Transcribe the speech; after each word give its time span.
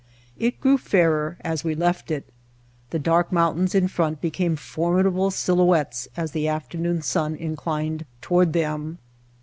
It 0.39 0.59
grew 0.59 0.79
fairer 0.79 1.37
as 1.41 1.63
we 1.63 1.75
left 1.75 2.09
it. 2.09 2.27
The 2.89 2.97
dark 2.97 3.31
mountains 3.31 3.75
in 3.75 3.87
front 3.87 4.19
became 4.19 4.55
formidable 4.55 5.29
silhouettes 5.29 6.07
as 6.17 6.31
the 6.31 6.47
afternoon 6.47 7.03
sun 7.03 7.35
inclined 7.35 8.07
toward 8.19 8.53
them. 8.53 8.97